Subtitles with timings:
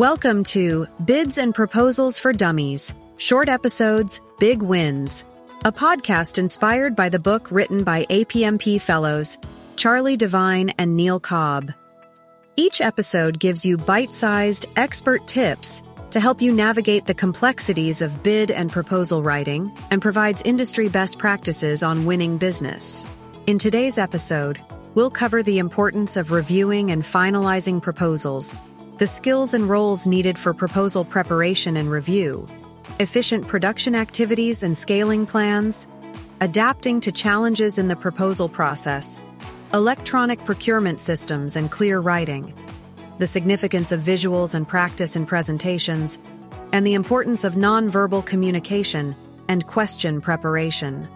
[0.00, 5.26] Welcome to Bids and Proposals for Dummies Short Episodes, Big Wins,
[5.66, 9.36] a podcast inspired by the book written by APMP Fellows
[9.76, 11.74] Charlie Divine and Neil Cobb.
[12.56, 18.22] Each episode gives you bite sized, expert tips to help you navigate the complexities of
[18.22, 23.04] bid and proposal writing and provides industry best practices on winning business.
[23.46, 24.58] In today's episode,
[24.94, 28.56] we'll cover the importance of reviewing and finalizing proposals,
[29.00, 32.46] the skills and roles needed for proposal preparation and review,
[32.98, 35.86] efficient production activities and scaling plans,
[36.42, 39.18] adapting to challenges in the proposal process,
[39.72, 42.52] electronic procurement systems and clear writing,
[43.16, 46.18] the significance of visuals and practice in presentations,
[46.74, 49.16] and the importance of nonverbal communication
[49.48, 51.08] and question preparation.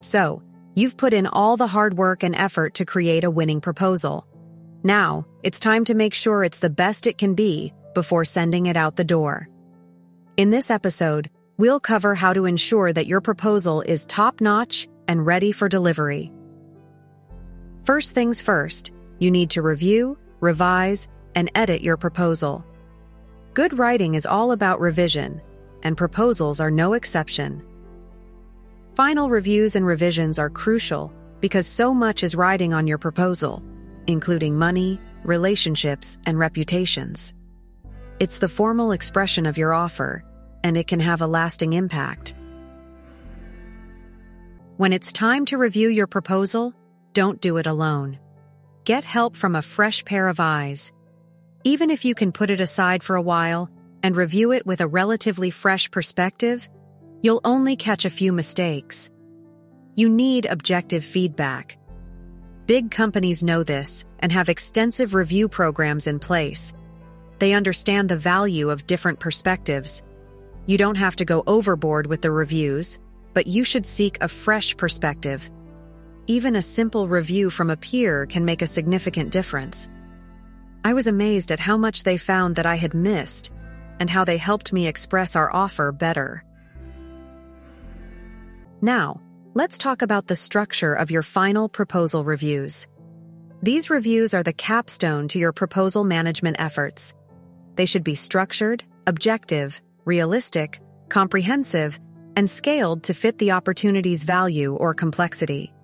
[0.00, 0.42] So,
[0.74, 4.26] you've put in all the hard work and effort to create a winning proposal.
[4.82, 8.76] Now, it's time to make sure it's the best it can be before sending it
[8.76, 9.48] out the door.
[10.36, 15.26] In this episode, we'll cover how to ensure that your proposal is top notch and
[15.26, 16.32] ready for delivery.
[17.84, 22.64] First things first, you need to review, revise, and edit your proposal.
[23.52, 25.42] Good writing is all about revision,
[25.82, 27.62] and proposals are no exception.
[28.94, 33.62] Final reviews and revisions are crucial because so much is riding on your proposal,
[34.08, 37.32] including money, relationships, and reputations.
[38.18, 40.24] It's the formal expression of your offer,
[40.64, 42.34] and it can have a lasting impact.
[44.76, 46.74] When it's time to review your proposal,
[47.12, 48.18] don't do it alone.
[48.84, 50.92] Get help from a fresh pair of eyes.
[51.62, 53.70] Even if you can put it aside for a while
[54.02, 56.68] and review it with a relatively fresh perspective,
[57.22, 59.10] you'll only catch a few mistakes.
[59.94, 61.78] You need objective feedback.
[62.66, 66.72] Big companies know this and have extensive review programs in place.
[67.38, 70.02] They understand the value of different perspectives.
[70.66, 72.98] You don't have to go overboard with the reviews,
[73.34, 75.50] but you should seek a fresh perspective.
[76.26, 79.88] Even a simple review from a peer can make a significant difference.
[80.84, 83.52] I was amazed at how much they found that I had missed
[83.98, 86.44] and how they helped me express our offer better.
[88.82, 89.20] Now,
[89.52, 92.88] let's talk about the structure of your final proposal reviews.
[93.62, 97.12] These reviews are the capstone to your proposal management efforts.
[97.74, 100.80] They should be structured, objective, realistic,
[101.10, 102.00] comprehensive,
[102.36, 105.74] and scaled to fit the opportunity's value or complexity.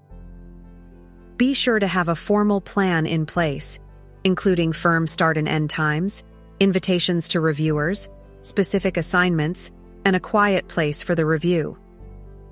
[1.37, 3.79] Be sure to have a formal plan in place,
[4.25, 6.25] including firm start and end times,
[6.61, 8.09] invitations to reviewers,
[8.41, 9.71] specific assignments,
[10.07, 11.79] and a quiet place for the review.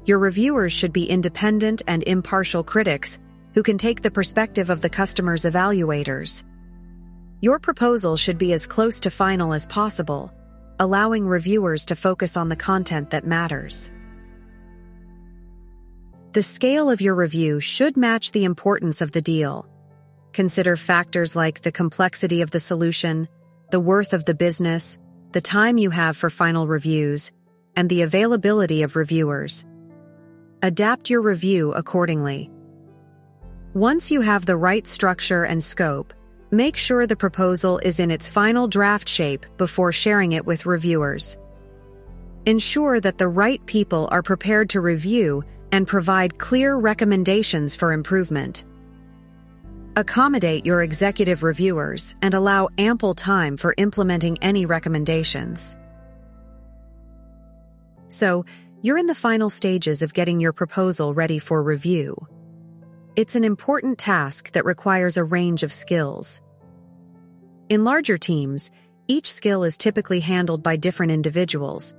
[0.07, 3.19] Your reviewers should be independent and impartial critics
[3.55, 6.45] who can take the perspective of the customer's evaluators.
[7.41, 10.33] Your proposal should be as close to final as possible,
[10.79, 13.91] allowing reviewers to focus on the content that matters.
[16.33, 19.69] The scale of your review should match the importance of the deal.
[20.33, 23.29] Consider factors like the complexity of the solution,
[23.71, 24.99] the worth of the business,
[25.33, 27.33] the time you have for final reviews,
[27.77, 29.65] and the availability of reviewers.
[30.65, 32.51] Adapt your review accordingly.
[33.75, 36.15] Once you have the right structure and scope,
[36.51, 41.37] make sure the proposal is in its final draft shape before sharing it with reviewers.
[42.47, 48.65] Ensure that the right people are prepared to review and provide clear recommendations for improvement.
[49.97, 55.77] Accommodate your executive reviewers and allow ample time for implementing any recommendations.
[58.09, 58.47] So,
[58.85, 62.15] you're in the final stages of getting your proposal ready for review.
[63.17, 66.43] It's an important task that requires a range of skills.
[67.71, 68.71] In larger teams,
[69.09, 71.95] each skill is typically handled by different individuals,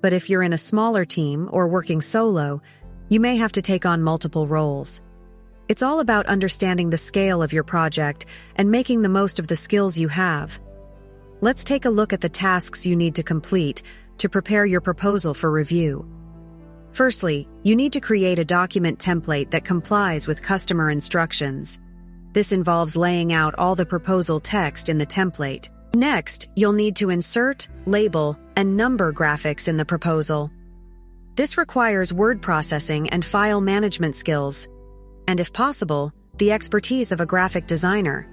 [0.00, 2.62] but if you're in a smaller team or working solo,
[3.10, 5.02] you may have to take on multiple roles.
[5.68, 8.24] It's all about understanding the scale of your project
[8.56, 10.58] and making the most of the skills you have.
[11.42, 13.82] Let's take a look at the tasks you need to complete
[14.16, 16.10] to prepare your proposal for review.
[16.92, 21.78] Firstly, you need to create a document template that complies with customer instructions.
[22.32, 25.68] This involves laying out all the proposal text in the template.
[25.94, 30.50] Next, you'll need to insert, label, and number graphics in the proposal.
[31.36, 34.68] This requires word processing and file management skills,
[35.26, 38.28] and if possible, the expertise of a graphic designer.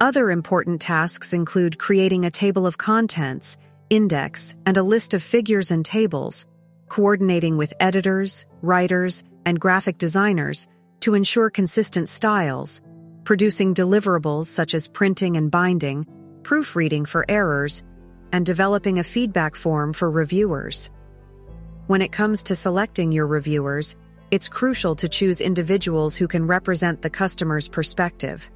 [0.00, 3.56] Other important tasks include creating a table of contents,
[3.90, 6.46] index, and a list of figures and tables,
[6.88, 10.66] coordinating with editors, writers, and graphic designers
[11.00, 12.82] to ensure consistent styles,
[13.24, 16.06] producing deliverables such as printing and binding,
[16.42, 17.82] proofreading for errors,
[18.32, 20.90] and developing a feedback form for reviewers.
[21.86, 23.96] When it comes to selecting your reviewers,
[24.30, 28.50] it's crucial to choose individuals who can represent the customer's perspective.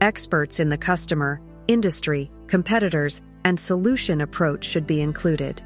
[0.00, 5.62] Experts in the customer, industry, competitors, and solution approach should be included.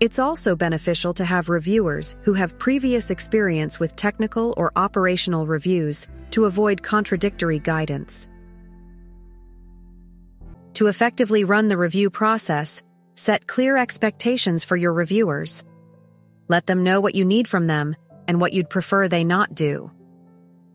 [0.00, 6.08] It's also beneficial to have reviewers who have previous experience with technical or operational reviews
[6.30, 8.28] to avoid contradictory guidance.
[10.74, 12.82] To effectively run the review process,
[13.14, 15.62] set clear expectations for your reviewers.
[16.48, 17.94] Let them know what you need from them
[18.26, 19.92] and what you'd prefer they not do.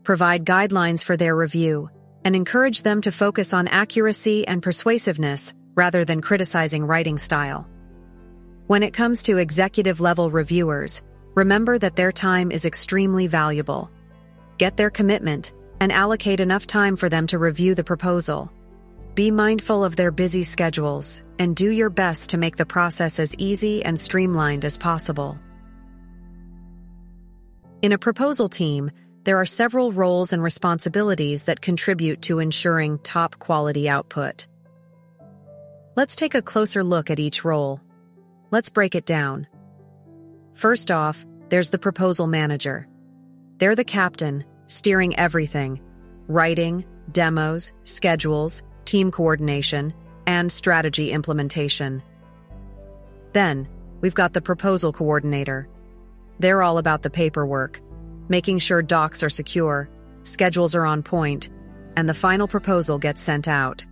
[0.03, 1.89] Provide guidelines for their review
[2.23, 7.65] and encourage them to focus on accuracy and persuasiveness rather than criticizing writing style.
[8.67, 11.01] When it comes to executive level reviewers,
[11.35, 13.89] remember that their time is extremely valuable.
[14.57, 18.51] Get their commitment and allocate enough time for them to review the proposal.
[19.15, 23.33] Be mindful of their busy schedules and do your best to make the process as
[23.37, 25.39] easy and streamlined as possible.
[27.81, 28.91] In a proposal team,
[29.23, 34.47] there are several roles and responsibilities that contribute to ensuring top quality output.
[35.95, 37.81] Let's take a closer look at each role.
[38.51, 39.47] Let's break it down.
[40.53, 42.87] First off, there's the proposal manager.
[43.57, 45.81] They're the captain, steering everything
[46.27, 49.91] writing, demos, schedules, team coordination,
[50.27, 52.03] and strategy implementation.
[53.33, 53.67] Then,
[53.99, 55.67] we've got the proposal coordinator.
[56.37, 57.81] They're all about the paperwork,
[58.29, 59.89] making sure docs are secure,
[60.21, 61.49] schedules are on point,
[61.97, 63.87] and the final proposal gets sent out.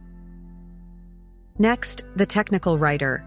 [1.60, 3.26] Next, the technical writer.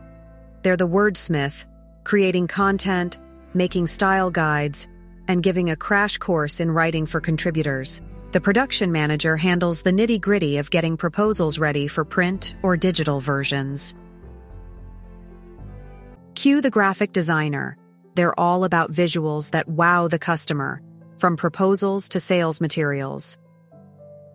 [0.63, 1.65] They're the wordsmith,
[2.05, 3.19] creating content,
[3.55, 4.87] making style guides,
[5.27, 8.03] and giving a crash course in writing for contributors.
[8.31, 13.19] The production manager handles the nitty gritty of getting proposals ready for print or digital
[13.19, 13.97] versions.
[16.37, 17.77] Cue the graphic designer.
[18.15, 20.81] They're all about visuals that wow the customer,
[21.19, 23.39] from proposals to sales materials.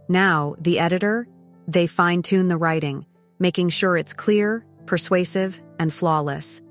[0.10, 1.30] Now, the editor,
[1.68, 3.06] they fine tune the writing,
[3.40, 6.62] making sure it's clear, persuasive, and flawless.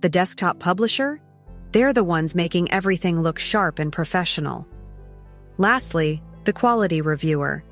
[0.00, 1.20] The desktop publisher,
[1.72, 4.68] they're the ones making everything look sharp and professional.
[5.58, 7.64] Lastly, the quality reviewer.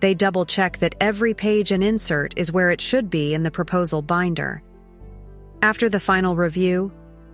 [0.00, 3.50] They double check that every page and insert is where it should be in the
[3.50, 4.62] proposal binder.
[5.62, 6.92] After the final review,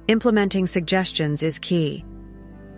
[0.08, 2.04] implementing suggestions is key.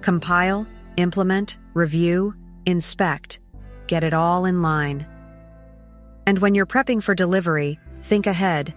[0.00, 0.67] Compile,
[0.97, 2.35] implement, review,
[2.67, 3.41] inspect,
[3.87, 5.06] get it all in line.
[6.26, 8.75] And when you're prepping for delivery, think ahead.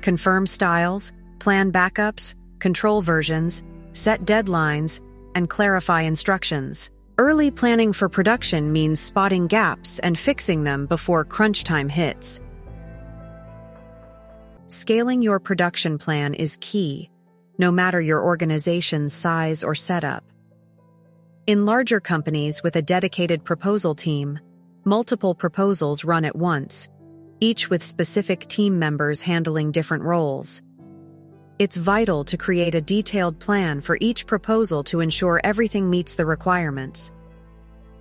[0.00, 3.62] Confirm styles, plan backups, control versions,
[3.92, 5.00] set deadlines,
[5.34, 6.90] and clarify instructions.
[7.18, 12.40] Early planning for production means spotting gaps and fixing them before crunch time hits.
[14.68, 17.10] Scaling your production plan is key,
[17.58, 20.24] no matter your organization's size or setup.
[21.46, 24.38] In larger companies with a dedicated proposal team,
[24.90, 26.88] multiple proposals run at once,
[27.38, 30.62] each with specific team members handling different roles.
[31.60, 36.26] It's vital to create a detailed plan for each proposal to ensure everything meets the
[36.26, 37.12] requirements.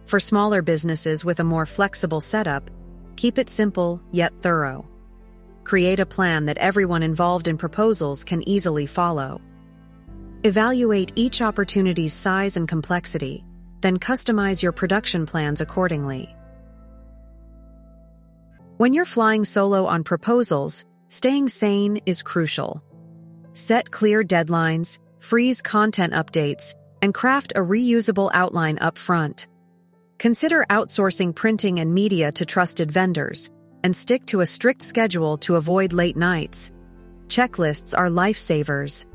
[0.08, 2.72] For smaller businesses with a more flexible setup,
[3.18, 4.84] keep it simple yet thorough.
[5.66, 9.40] Create a plan that everyone involved in proposals can easily follow.
[10.44, 13.46] Evaluate each opportunity's size and complexity,
[13.82, 16.36] then customize your production plans accordingly.
[18.80, 22.82] When you're flying solo on proposals, staying sane is crucial.
[23.52, 29.50] Set clear deadlines, freeze content updates, and craft a reusable outline up front.
[30.18, 33.52] Consider outsourcing printing and media to trusted vendors,
[33.84, 36.72] and stick to a strict schedule to avoid late nights.
[37.28, 39.06] Checklists are lifesavers.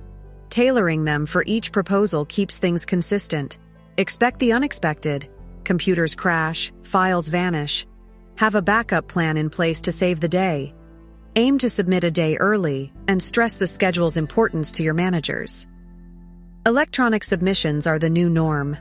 [0.51, 3.57] Tailoring them for each proposal keeps things consistent.
[3.97, 5.31] Expect the unexpected.
[5.65, 7.87] Computers crash, files vanish.
[8.37, 10.75] Have a backup plan in place to save the day.
[11.37, 15.69] Aim to submit a day early and stress the schedule's importance to your managers.
[16.67, 18.77] Electronic submissions are the new norm.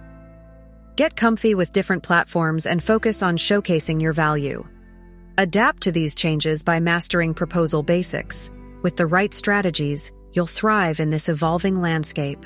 [0.96, 4.68] Get comfy with different platforms and focus on showcasing your value.
[5.38, 8.50] Adapt to these changes by mastering proposal basics.
[8.82, 12.44] With the right strategies, you'll thrive in this evolving landscape.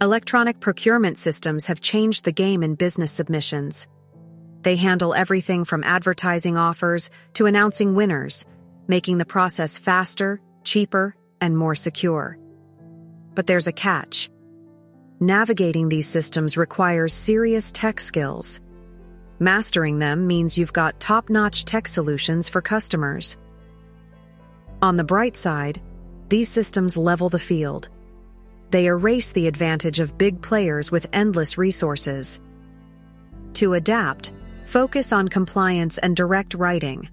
[0.00, 3.88] Electronic procurement systems have changed the game in business submissions.
[4.62, 8.44] They handle everything from advertising offers to announcing winners,
[8.86, 12.38] making the process faster, cheaper, and more secure.
[13.34, 14.30] But there's a catch.
[15.22, 18.60] navigating these systems requires serious tech skills.
[19.38, 23.38] Mastering them means you've got top notch tech solutions for customers.
[24.82, 25.80] On the bright side,
[26.28, 27.88] these systems level the field.
[28.70, 32.40] They erase the advantage of big players with endless resources.
[33.54, 34.32] To adapt,
[34.64, 37.08] focus on compliance and direct writing.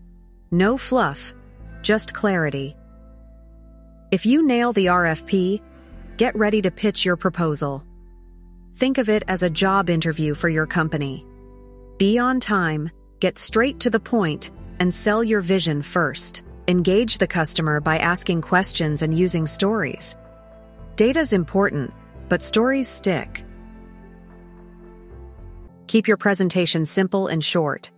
[0.51, 1.33] No fluff,
[1.81, 2.75] just clarity.
[4.11, 5.61] If you nail the RFP,
[6.17, 7.85] get ready to pitch your proposal.
[8.75, 11.25] Think of it as a job interview for your company.
[11.97, 12.89] Be on time,
[13.19, 16.43] get straight to the point, and sell your vision first.
[16.67, 20.15] Engage the customer by asking questions and using stories.
[20.95, 21.93] Data's important,
[22.29, 23.43] but stories stick.
[25.89, 27.89] Keep your presentation simple and short.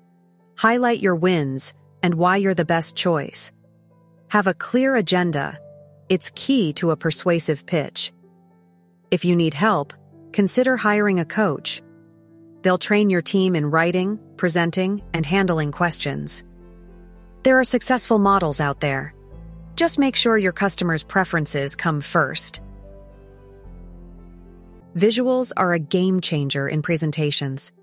[0.58, 3.52] Highlight your wins and why you're the best choice.
[4.30, 5.60] Have a clear agenda.
[6.08, 8.14] It's key to a persuasive pitch.
[9.12, 9.92] If you need help,
[10.32, 11.82] consider hiring a coach.
[12.62, 16.46] They'll train your team in writing, presenting, and handling questions.
[17.44, 19.14] There are successful models out there.
[19.76, 22.62] Just make sure your customers' preferences come first.
[24.96, 27.74] Visuals are a game changer in presentations.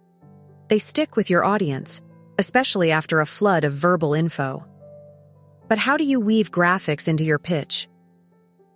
[0.69, 2.03] They stick with your audience,
[2.39, 4.67] especially after a flood of verbal info.
[5.69, 7.89] But how do you weave graphics into your pitch?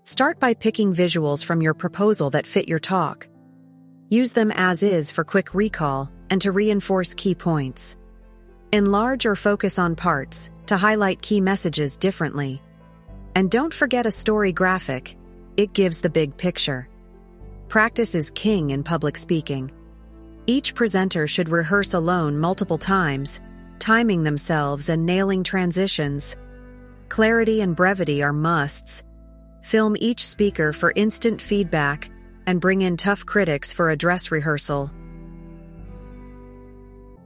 [0.04, 3.28] Start by picking visuals from your proposal that fit your talk.
[4.08, 7.96] Use them as is for quick recall and to reinforce key points.
[8.72, 12.62] Enlarge or focus on parts to highlight key messages differently.
[13.34, 15.16] And don't forget a story graphic,
[15.56, 16.88] it gives the big picture.
[17.68, 19.70] Practice is king in public speaking.
[20.46, 23.40] Each presenter should rehearse alone multiple times,
[23.78, 26.36] timing themselves and nailing transitions.
[27.08, 29.04] Clarity and brevity are musts.
[29.62, 32.10] Film each speaker for instant feedback
[32.46, 34.90] and bring in tough critics for a dress rehearsal.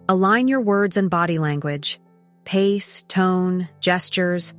[0.08, 1.98] Align your words and body language.
[2.44, 4.54] Pace, tone, gestures,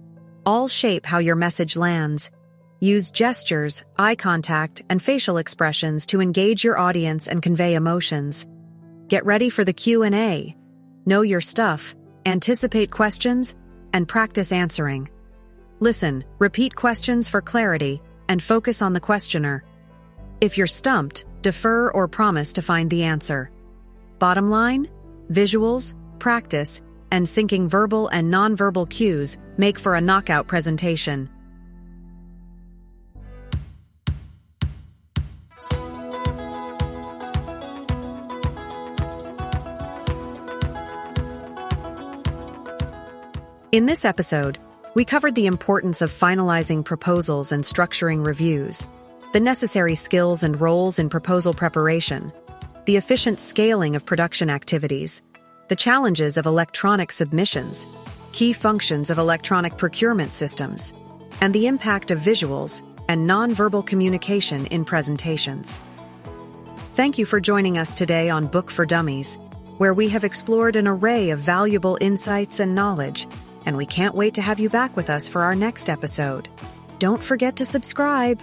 [0.45, 2.31] all shape how your message lands.
[2.79, 8.45] Use gestures, eye contact, and facial expressions to engage your audience and convey emotions.
[9.07, 10.55] Get ready for the Q&A.
[11.07, 11.95] Know your stuff,
[12.27, 13.55] anticipate questions,
[13.93, 15.09] and practice answering.
[15.79, 19.63] Listen, repeat questions for clarity, and focus on the questioner.
[20.39, 23.49] If you're stumped, defer or promise to find the answer.
[24.19, 24.87] Bottom line
[25.31, 31.27] visuals, practice, and syncing verbal and nonverbal cues make for a knockout presentation.
[43.73, 44.59] In this episode,
[44.95, 48.87] we covered the importance of finalizing proposals and structuring reviews,
[49.33, 52.31] the necessary skills and roles in proposal preparation,
[52.85, 55.21] the efficient scaling of production activities,
[55.67, 57.87] the challenges of electronic submissions,
[58.31, 60.93] key functions of electronic procurement systems,
[61.41, 65.81] and the impact of visuals and nonverbal communication in presentations.
[66.93, 69.37] Thank you for joining us today on Book for Dummies,
[69.77, 73.27] where we have explored an array of valuable insights and knowledge
[73.67, 76.47] and we can't wait to have you back with us for our next episode.
[76.99, 78.41] Don't forget to subscribe.